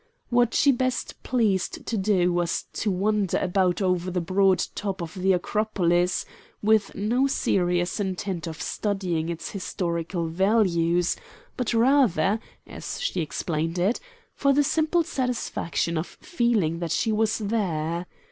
What 0.31 0.55
she 0.55 0.71
best 0.71 1.21
pleased 1.21 1.85
to 1.85 1.95
do 1.95 2.33
was 2.33 2.63
to 2.73 2.89
wander 2.89 3.37
about 3.37 3.83
over 3.83 4.09
the 4.09 4.19
broad 4.19 4.65
top 4.73 4.99
of 4.99 5.13
the 5.13 5.31
Acropolis, 5.31 6.25
with 6.63 6.95
no 6.95 7.27
serious 7.27 7.99
intent 7.99 8.47
of 8.47 8.59
studying 8.59 9.29
its 9.29 9.51
historical 9.51 10.25
values, 10.25 11.17
but 11.55 11.75
rather, 11.75 12.39
as 12.65 12.99
she 12.99 13.21
explained 13.21 13.77
it, 13.77 13.99
for 14.33 14.53
the 14.53 14.63
simple 14.63 15.03
satisfaction 15.03 15.99
of 15.99 16.07
feeling 16.07 16.79
that 16.79 16.91
she 16.91 17.11
was 17.11 17.37
there. 17.37 18.07